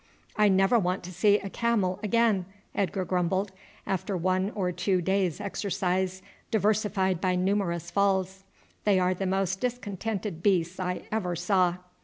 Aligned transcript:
"I 0.35 0.47
never 0.49 0.79
want 0.79 1.03
to 1.03 1.13
see 1.13 1.37
a 1.37 1.49
camel 1.51 1.99
again," 2.01 2.47
Edgar 2.73 3.05
grumbled, 3.05 3.51
after 3.85 4.17
one 4.17 4.49
or 4.55 4.71
two 4.71 4.99
days' 4.99 5.39
exercise 5.39 6.23
diversified 6.49 7.21
by 7.21 7.35
numerous 7.35 7.91
falls; 7.91 8.43
"they 8.83 8.97
are 8.97 9.13
the 9.13 9.27
most 9.27 9.59
discontented 9.61 10.41
beasts 10.41 10.79
I 10.79 11.03
ever 11.11 11.35
saw." 11.35 11.75